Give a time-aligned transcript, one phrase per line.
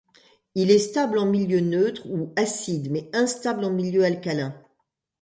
[0.55, 4.59] Il est stable en milieu neutre ou acide, mais instable en milieu alcalin.